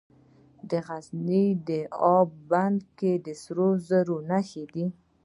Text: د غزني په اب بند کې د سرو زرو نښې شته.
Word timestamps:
د 0.69 0.71
غزني 0.87 1.45
په 1.65 1.77
اب 2.17 2.29
بند 2.51 2.79
کې 2.97 3.11
د 3.25 3.27
سرو 3.41 3.69
زرو 3.87 4.17
نښې 4.29 4.63
شته. 4.69 4.85